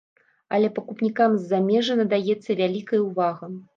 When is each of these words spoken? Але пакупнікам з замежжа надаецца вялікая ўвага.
Але 0.57 0.69
пакупнікам 0.77 1.35
з 1.41 1.45
замежжа 1.51 1.99
надаецца 2.01 2.51
вялікая 2.63 3.01
ўвага. 3.07 3.53